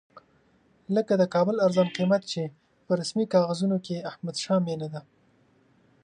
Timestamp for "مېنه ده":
4.65-5.01